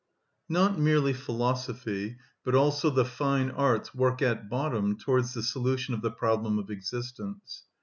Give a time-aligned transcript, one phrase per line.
[0.49, 6.01] Not merely philosophy but also the fine arts work at bottom towards the solution of
[6.01, 7.65] the problem of existence.